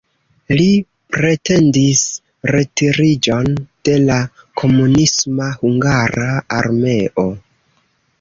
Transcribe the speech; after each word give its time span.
Li 0.59 0.67
pretendis 1.15 1.99
retiriĝon 2.55 3.49
de 3.89 3.97
la 4.05 4.17
komunisma 4.63 5.51
hungara 5.59 6.27
armeo. 6.61 7.27